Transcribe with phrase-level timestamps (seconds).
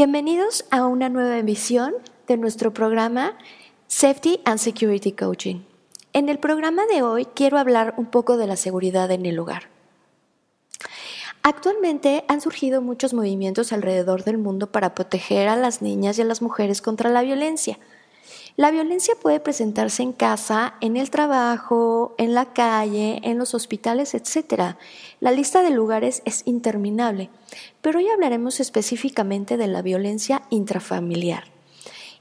[0.00, 1.92] Bienvenidos a una nueva emisión
[2.28, 3.36] de nuestro programa
[3.88, 5.62] Safety and Security Coaching.
[6.12, 9.64] En el programa de hoy quiero hablar un poco de la seguridad en el hogar.
[11.42, 16.26] Actualmente han surgido muchos movimientos alrededor del mundo para proteger a las niñas y a
[16.26, 17.80] las mujeres contra la violencia.
[18.58, 24.14] La violencia puede presentarse en casa, en el trabajo, en la calle, en los hospitales,
[24.14, 24.74] etc.
[25.20, 27.30] La lista de lugares es interminable,
[27.82, 31.44] pero hoy hablaremos específicamente de la violencia intrafamiliar.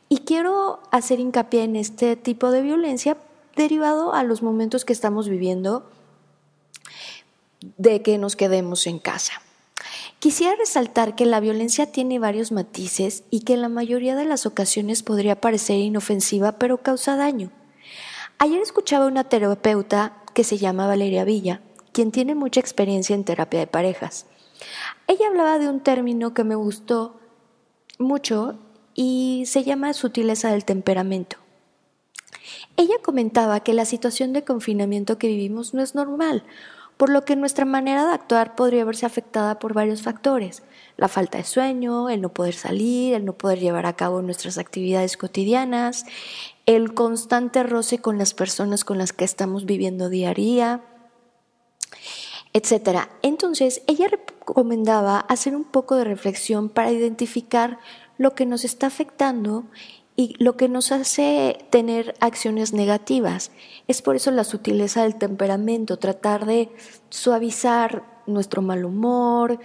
[0.10, 3.18] Y quiero hacer hincapié en este tipo de violencia
[3.56, 5.90] derivado a los momentos que estamos viviendo
[7.78, 9.42] de que nos quedemos en casa.
[10.28, 14.46] Quisiera resaltar que la violencia tiene varios matices y que en la mayoría de las
[14.46, 17.50] ocasiones podría parecer inofensiva pero causa daño.
[18.38, 21.62] Ayer escuchaba a una terapeuta que se llama Valeria Villa,
[21.94, 24.26] quien tiene mucha experiencia en terapia de parejas.
[25.08, 27.22] Ella hablaba de un término que me gustó
[27.98, 28.60] mucho
[28.96, 31.38] y se llama sutileza del temperamento.
[32.76, 36.44] Ella comentaba que la situación de confinamiento que vivimos no es normal,
[36.98, 40.64] por lo que nuestra manera de actuar podría verse afectada por varios factores,
[40.98, 44.58] la falta de sueño, el no poder salir, el no poder llevar a cabo nuestras
[44.58, 46.06] actividades cotidianas,
[46.66, 50.82] el constante roce con las personas con las que estamos viviendo día a día,
[52.54, 53.08] etc.
[53.22, 57.80] Entonces, ella recomendaba hacer un poco de reflexión para identificar
[58.18, 59.66] lo que nos está afectando
[60.20, 63.52] y lo que nos hace tener acciones negativas.
[63.88, 66.70] Es por eso la sutileza del temperamento, tratar de
[67.10, 69.60] suavizar nuestro mal humor,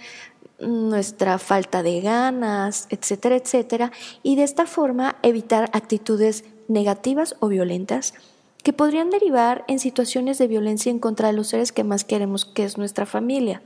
[0.59, 8.13] nuestra falta de ganas, etcétera, etcétera, y de esta forma evitar actitudes negativas o violentas
[8.61, 12.45] que podrían derivar en situaciones de violencia en contra de los seres que más queremos,
[12.45, 13.63] que es nuestra familia.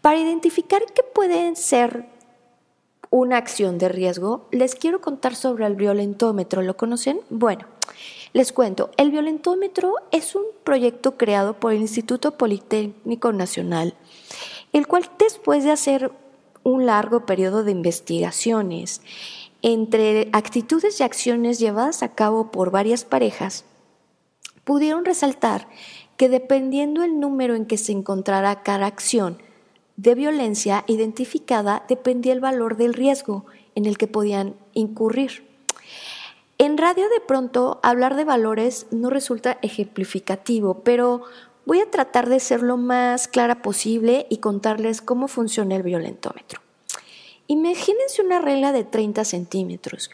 [0.00, 2.13] Para identificar qué pueden ser
[3.14, 6.62] una acción de riesgo, les quiero contar sobre el violentómetro.
[6.62, 7.20] ¿Lo conocen?
[7.30, 7.64] Bueno,
[8.32, 8.90] les cuento.
[8.96, 13.94] El violentómetro es un proyecto creado por el Instituto Politécnico Nacional,
[14.72, 16.10] el cual después de hacer
[16.64, 19.00] un largo periodo de investigaciones
[19.62, 23.64] entre actitudes y acciones llevadas a cabo por varias parejas,
[24.64, 25.68] pudieron resaltar
[26.16, 29.38] que dependiendo el número en que se encontrara cada acción,
[29.96, 35.46] de violencia identificada dependía el valor del riesgo en el que podían incurrir.
[36.58, 41.22] En radio de pronto hablar de valores no resulta ejemplificativo, pero
[41.66, 46.60] voy a tratar de ser lo más clara posible y contarles cómo funciona el violentómetro.
[47.46, 50.10] Imagínense una regla de 30 centímetros.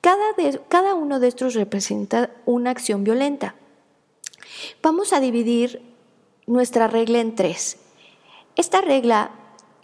[0.00, 0.34] Cada,
[0.68, 3.54] cada uno de estos representa una acción violenta.
[4.82, 5.82] Vamos a dividir
[6.46, 7.78] nuestra regla en tres.
[8.56, 9.30] Esta regla,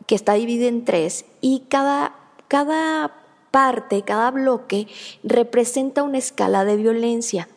[0.07, 2.15] que está dividida en tres, y cada,
[2.49, 3.13] cada
[3.51, 4.87] parte, cada bloque,
[5.23, 7.49] representa una escala de violencia.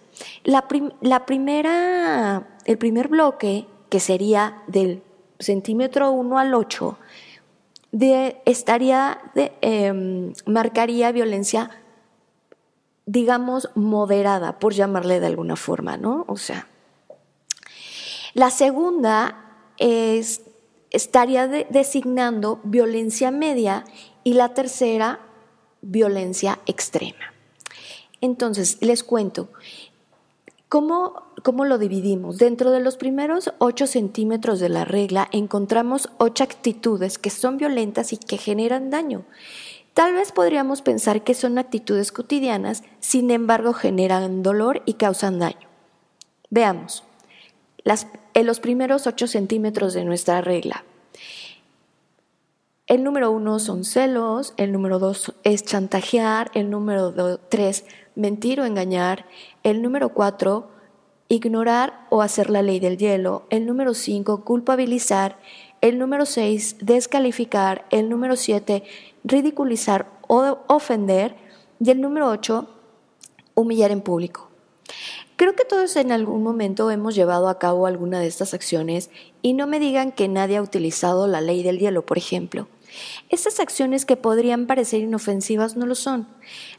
[0.43, 0.67] La,
[1.25, 5.01] primera, el primer bloque, que sería del
[5.39, 6.97] centímetro 1 al 8,
[7.91, 11.69] de, estaría de, em, marcaría violencia,
[13.05, 16.25] digamos, moderada, por llamarle de alguna forma, ¿no?
[16.27, 16.67] O sea,
[18.33, 19.35] la segunda
[19.77, 20.41] es
[20.93, 23.83] estaría designando violencia media
[24.23, 25.19] y la tercera,
[25.81, 27.33] violencia extrema.
[28.21, 29.49] Entonces, les cuento,
[30.69, 32.37] ¿cómo, ¿cómo lo dividimos?
[32.37, 38.13] Dentro de los primeros 8 centímetros de la regla encontramos ocho actitudes que son violentas
[38.13, 39.25] y que generan daño.
[39.93, 45.67] Tal vez podríamos pensar que son actitudes cotidianas, sin embargo generan dolor y causan daño.
[46.49, 47.03] Veamos
[47.85, 50.83] en los primeros 8 centímetros de nuestra regla.
[52.85, 58.65] El número uno son celos, el número dos es chantajear, el número tres mentir o
[58.65, 59.25] engañar,
[59.63, 60.67] el número cuatro
[61.29, 65.37] ignorar o hacer la ley del hielo, el número cinco culpabilizar,
[65.79, 68.83] el número seis descalificar, el número siete
[69.23, 71.35] ridiculizar o ofender
[71.79, 72.67] y el número ocho
[73.55, 74.49] humillar en público.
[75.35, 79.09] Creo que todos en algún momento hemos llevado a cabo alguna de estas acciones
[79.41, 82.67] y no me digan que nadie ha utilizado la ley del hielo, por ejemplo.
[83.29, 86.27] Estas acciones que podrían parecer inofensivas no lo son.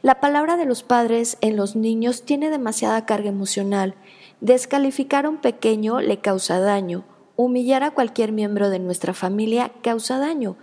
[0.03, 3.97] La palabra de los padres en los niños tiene demasiada carga emocional.
[4.41, 7.05] Descalificar a un pequeño le causa daño.
[7.37, 10.57] Humillar a cualquier miembro de nuestra familia causa daño.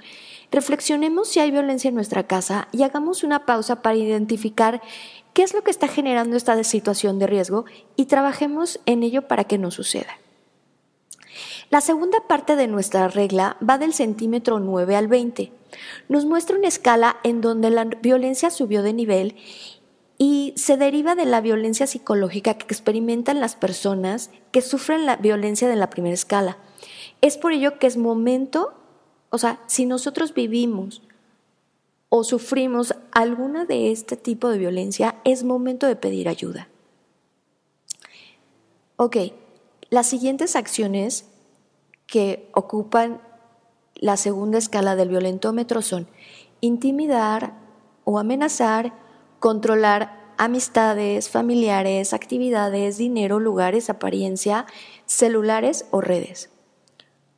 [0.51, 4.81] Reflexionemos si hay violencia en nuestra casa y hagamos una pausa para identificar
[5.33, 7.65] qué es lo que está generando esta situación de riesgo
[7.95, 10.17] y trabajemos en ello para que no suceda.
[11.69, 15.53] La segunda parte de nuestra regla va del centímetro 9 al 20.
[16.09, 19.37] Nos muestra una escala en donde la violencia subió de nivel
[20.17, 25.69] y se deriva de la violencia psicológica que experimentan las personas que sufren la violencia
[25.69, 26.57] de la primera escala.
[27.21, 28.73] Es por ello que es momento,
[29.31, 31.01] o sea, si nosotros vivimos
[32.09, 36.67] o sufrimos alguna de este tipo de violencia, es momento de pedir ayuda.
[38.97, 39.17] Ok,
[39.89, 41.25] las siguientes acciones
[42.05, 43.21] que ocupan
[43.95, 46.07] la segunda escala del violentómetro son
[46.59, 47.53] intimidar
[48.03, 48.93] o amenazar,
[49.39, 54.65] controlar amistades, familiares, actividades, dinero, lugares, apariencia,
[55.05, 56.49] celulares o redes.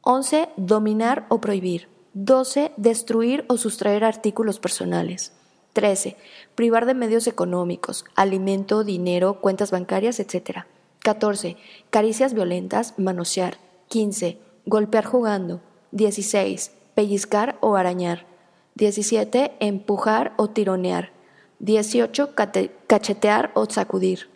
[0.05, 0.49] 11.
[0.57, 1.87] Dominar o prohibir.
[2.13, 2.73] 12.
[2.75, 5.31] Destruir o sustraer artículos personales.
[5.71, 6.17] 13.
[6.55, 10.65] Privar de medios económicos, alimento, dinero, cuentas bancarias, etc.
[10.99, 11.55] 14.
[11.89, 13.57] Caricias violentas, manosear.
[13.87, 14.39] 15.
[14.65, 15.61] Golpear jugando.
[15.93, 16.73] 16.
[16.95, 18.25] Pellizcar o arañar.
[18.75, 19.53] 17.
[19.61, 21.11] Empujar o tironear.
[21.59, 22.31] 18.
[22.87, 24.27] Cachetear o sacudir.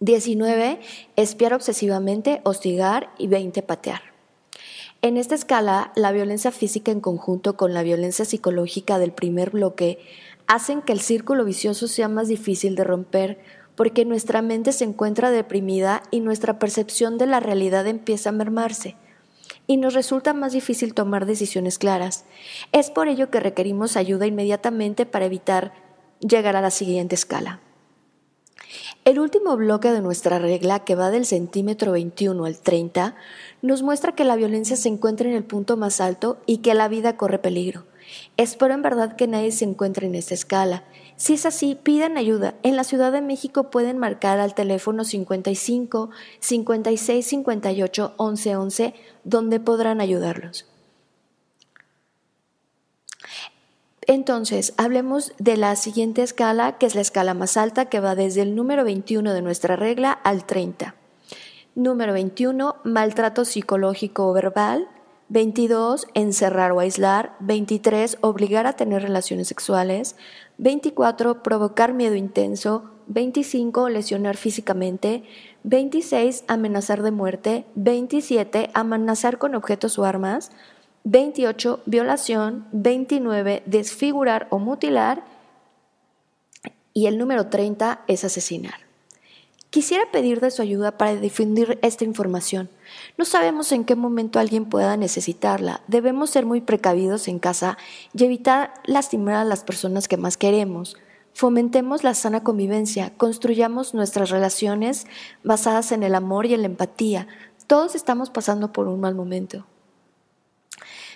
[0.00, 0.78] 19.
[1.16, 3.62] Espiar obsesivamente, hostigar y 20.
[3.62, 4.13] Patear.
[5.04, 9.98] En esta escala, la violencia física en conjunto con la violencia psicológica del primer bloque
[10.46, 13.38] hacen que el círculo vicioso sea más difícil de romper
[13.76, 18.96] porque nuestra mente se encuentra deprimida y nuestra percepción de la realidad empieza a mermarse
[19.66, 22.24] y nos resulta más difícil tomar decisiones claras.
[22.72, 25.74] Es por ello que requerimos ayuda inmediatamente para evitar
[26.20, 27.60] llegar a la siguiente escala.
[29.04, 33.14] El último bloque de nuestra regla, que va del centímetro 21 al 30,
[33.60, 36.88] nos muestra que la violencia se encuentra en el punto más alto y que la
[36.88, 37.84] vida corre peligro.
[38.38, 40.84] Espero en verdad que nadie se encuentre en esta escala.
[41.16, 42.54] Si es así, pidan ayuda.
[42.62, 46.08] En la Ciudad de México pueden marcar al teléfono 55
[46.40, 50.64] 56 58 11 11 donde podrán ayudarlos.
[54.06, 58.42] Entonces, hablemos de la siguiente escala, que es la escala más alta, que va desde
[58.42, 60.94] el número 21 de nuestra regla al 30.
[61.74, 64.88] Número 21, maltrato psicológico o verbal.
[65.30, 67.34] 22, encerrar o aislar.
[67.40, 70.16] 23, obligar a tener relaciones sexuales.
[70.58, 72.90] 24, provocar miedo intenso.
[73.06, 75.24] 25, lesionar físicamente.
[75.62, 77.64] 26, amenazar de muerte.
[77.74, 80.52] 27, amenazar con objetos o armas.
[81.04, 82.66] 28, violación.
[82.72, 85.24] 29, desfigurar o mutilar.
[86.92, 88.84] Y el número 30 es asesinar.
[89.74, 92.70] Quisiera pedir de su ayuda para difundir esta información.
[93.18, 95.80] No sabemos en qué momento alguien pueda necesitarla.
[95.88, 97.76] Debemos ser muy precavidos en casa
[98.12, 100.96] y evitar lastimar a las personas que más queremos.
[101.32, 105.08] Fomentemos la sana convivencia, construyamos nuestras relaciones
[105.42, 107.26] basadas en el amor y en la empatía.
[107.66, 109.66] Todos estamos pasando por un mal momento.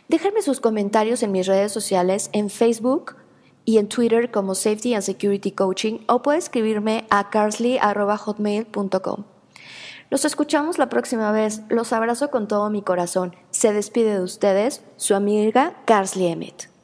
[0.08, 3.16] Déjenme sus comentarios en mis redes sociales en Facebook,
[3.68, 9.24] y en Twitter como Safety and Security Coaching o puede escribirme a carsley.hotmail.com.
[10.10, 11.60] Nos escuchamos la próxima vez.
[11.68, 13.36] Los abrazo con todo mi corazón.
[13.50, 16.77] Se despide de ustedes su amiga Carsley Emmett.